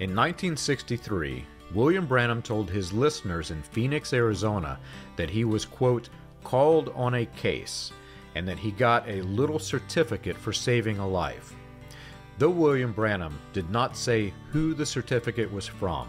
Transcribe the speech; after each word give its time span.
In 0.00 0.16
1963, 0.16 1.44
William 1.74 2.06
Branham 2.06 2.40
told 2.40 2.70
his 2.70 2.90
listeners 2.90 3.50
in 3.50 3.62
Phoenix, 3.62 4.14
Arizona 4.14 4.78
that 5.16 5.28
he 5.28 5.44
was, 5.44 5.66
quote, 5.66 6.08
called 6.42 6.90
on 6.94 7.12
a 7.12 7.26
case 7.26 7.92
and 8.34 8.48
that 8.48 8.58
he 8.58 8.70
got 8.70 9.06
a 9.06 9.20
little 9.20 9.58
certificate 9.58 10.38
for 10.38 10.54
saving 10.54 10.98
a 10.98 11.06
life. 11.06 11.54
Though 12.38 12.48
William 12.48 12.94
Branham 12.94 13.38
did 13.52 13.68
not 13.68 13.94
say 13.94 14.32
who 14.50 14.72
the 14.72 14.86
certificate 14.86 15.52
was 15.52 15.66
from, 15.66 16.08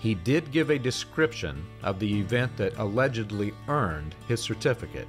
he 0.00 0.14
did 0.14 0.52
give 0.52 0.68
a 0.68 0.78
description 0.78 1.64
of 1.82 1.98
the 1.98 2.20
event 2.20 2.54
that 2.58 2.76
allegedly 2.76 3.54
earned 3.68 4.14
his 4.28 4.42
certificate. 4.42 5.08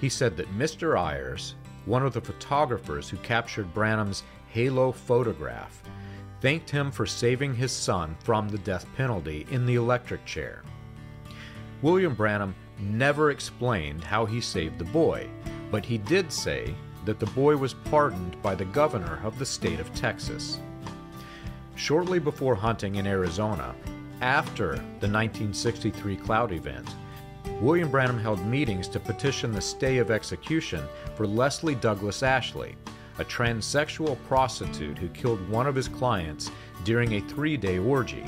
He 0.00 0.08
said 0.08 0.36
that 0.38 0.58
Mr. 0.58 0.98
Ayers, 0.98 1.54
one 1.84 2.04
of 2.04 2.14
the 2.14 2.20
photographers 2.20 3.08
who 3.08 3.16
captured 3.18 3.72
Branham's 3.72 4.24
halo 4.48 4.90
photograph, 4.90 5.80
thanked 6.44 6.68
him 6.68 6.90
for 6.90 7.06
saving 7.06 7.54
his 7.54 7.72
son 7.72 8.14
from 8.22 8.50
the 8.50 8.58
death 8.58 8.84
penalty 8.98 9.46
in 9.50 9.64
the 9.64 9.76
electric 9.76 10.22
chair. 10.26 10.62
William 11.80 12.14
Branham 12.14 12.54
never 12.78 13.30
explained 13.30 14.04
how 14.04 14.26
he 14.26 14.42
saved 14.42 14.78
the 14.78 14.84
boy, 14.84 15.26
but 15.70 15.86
he 15.86 15.96
did 15.96 16.30
say 16.30 16.74
that 17.06 17.18
the 17.18 17.24
boy 17.28 17.56
was 17.56 17.72
pardoned 17.72 18.36
by 18.42 18.54
the 18.54 18.66
governor 18.66 19.22
of 19.24 19.38
the 19.38 19.46
state 19.46 19.80
of 19.80 19.94
Texas. 19.94 20.58
Shortly 21.76 22.18
before 22.18 22.54
hunting 22.54 22.96
in 22.96 23.06
Arizona, 23.06 23.74
after 24.20 24.74
the 24.74 25.08
1963 25.08 26.14
cloud 26.16 26.52
event, 26.52 26.94
William 27.62 27.90
Branham 27.90 28.18
held 28.18 28.44
meetings 28.44 28.86
to 28.88 29.00
petition 29.00 29.50
the 29.50 29.62
stay 29.62 29.96
of 29.96 30.10
execution 30.10 30.84
for 31.14 31.26
Leslie 31.26 31.74
Douglas 31.74 32.22
Ashley, 32.22 32.76
a 33.18 33.24
transsexual 33.24 34.18
prostitute 34.26 34.98
who 34.98 35.08
killed 35.08 35.48
one 35.48 35.66
of 35.66 35.74
his 35.74 35.88
clients 35.88 36.50
during 36.84 37.14
a 37.14 37.20
three 37.20 37.56
day 37.56 37.78
orgy. 37.78 38.24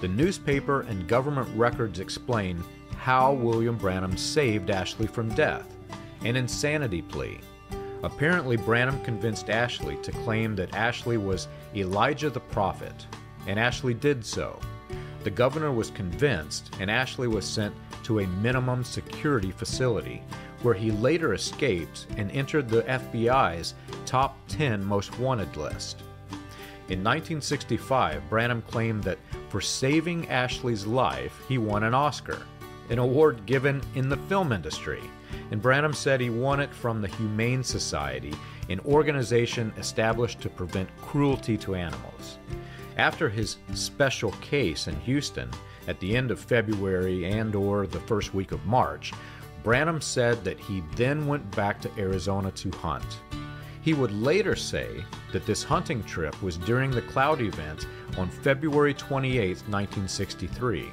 The 0.00 0.08
newspaper 0.08 0.82
and 0.82 1.08
government 1.08 1.48
records 1.56 2.00
explain 2.00 2.62
how 2.96 3.32
William 3.32 3.76
Branham 3.76 4.16
saved 4.16 4.70
Ashley 4.70 5.06
from 5.06 5.28
death 5.34 5.76
an 6.22 6.36
insanity 6.36 7.02
plea. 7.02 7.40
Apparently, 8.02 8.56
Branham 8.56 9.02
convinced 9.04 9.50
Ashley 9.50 9.96
to 10.02 10.12
claim 10.12 10.54
that 10.56 10.74
Ashley 10.74 11.16
was 11.16 11.48
Elijah 11.74 12.30
the 12.30 12.40
prophet, 12.40 13.06
and 13.46 13.58
Ashley 13.58 13.94
did 13.94 14.24
so. 14.24 14.58
The 15.22 15.30
governor 15.30 15.72
was 15.72 15.90
convinced, 15.90 16.74
and 16.80 16.90
Ashley 16.90 17.28
was 17.28 17.44
sent 17.44 17.74
to 18.04 18.20
a 18.20 18.26
minimum 18.26 18.84
security 18.84 19.50
facility, 19.50 20.22
where 20.62 20.74
he 20.74 20.90
later 20.90 21.34
escaped 21.34 22.06
and 22.16 22.30
entered 22.30 22.68
the 22.68 22.82
FBI's 22.82 23.74
top 24.06 24.36
10 24.48 24.84
most 24.84 25.18
wanted 25.18 25.56
list. 25.56 26.02
In 26.90 27.04
1965, 27.04 28.28
Branham 28.28 28.62
claimed 28.62 29.04
that 29.04 29.18
for 29.48 29.60
saving 29.60 30.28
Ashley's 30.28 30.86
life, 30.86 31.40
he 31.48 31.56
won 31.56 31.84
an 31.84 31.94
Oscar, 31.94 32.42
an 32.88 32.98
award 32.98 33.46
given 33.46 33.80
in 33.94 34.08
the 34.08 34.16
film 34.16 34.52
industry. 34.52 35.00
And 35.52 35.62
Branham 35.62 35.92
said 35.92 36.20
he 36.20 36.30
won 36.30 36.60
it 36.60 36.74
from 36.74 37.00
the 37.00 37.08
Humane 37.08 37.62
Society, 37.62 38.34
an 38.68 38.80
organization 38.80 39.72
established 39.78 40.40
to 40.40 40.50
prevent 40.50 40.88
cruelty 41.00 41.56
to 41.58 41.74
animals. 41.76 42.38
After 42.96 43.28
his 43.28 43.58
special 43.74 44.32
case 44.40 44.88
in 44.88 44.96
Houston 45.00 45.50
at 45.86 45.98
the 46.00 46.16
end 46.16 46.30
of 46.30 46.40
February 46.40 47.24
and 47.24 47.54
or 47.54 47.86
the 47.86 48.00
first 48.00 48.34
week 48.34 48.52
of 48.52 48.66
March, 48.66 49.12
Branham 49.62 50.00
said 50.00 50.42
that 50.44 50.58
he 50.58 50.82
then 50.96 51.26
went 51.26 51.54
back 51.54 51.82
to 51.82 51.90
Arizona 51.98 52.50
to 52.52 52.70
hunt. 52.70 53.20
He 53.82 53.92
would 53.94 54.12
later 54.12 54.56
say 54.56 55.04
that 55.32 55.46
this 55.46 55.62
hunting 55.62 56.02
trip 56.04 56.40
was 56.42 56.58
during 56.58 56.90
the 56.90 57.02
cloud 57.02 57.40
event 57.40 57.86
on 58.18 58.28
February 58.28 58.94
28, 58.94 59.48
1963, 59.68 60.90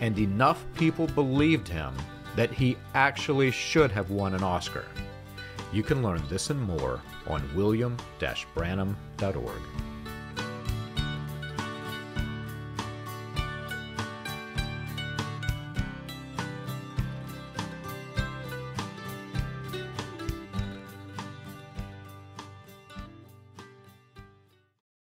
and 0.00 0.18
enough 0.18 0.64
people 0.74 1.06
believed 1.08 1.68
him 1.68 1.94
that 2.34 2.50
he 2.50 2.78
actually 2.94 3.50
should 3.50 3.90
have 3.90 4.10
won 4.10 4.34
an 4.34 4.42
Oscar. 4.42 4.86
You 5.72 5.82
can 5.82 6.02
learn 6.02 6.22
this 6.28 6.50
and 6.50 6.60
more 6.60 7.00
on 7.26 7.42
william-branham.org. 7.54 9.62